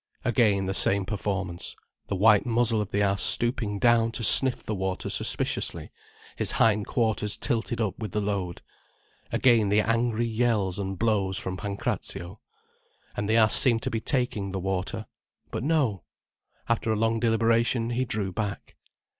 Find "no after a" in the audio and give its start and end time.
15.63-16.95